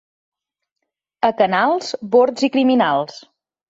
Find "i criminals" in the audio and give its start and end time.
2.51-3.27